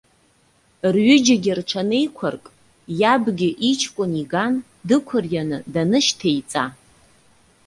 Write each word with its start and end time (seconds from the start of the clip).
Рҩыџьагьы 0.93 1.51
рҽанеиқәырк, 1.59 2.45
иабгьы 2.99 3.49
иҷкәын 3.71 4.11
иган 4.21 4.53
дықәырианы 4.87 5.57
данышьҭеиҵа. 5.73 6.63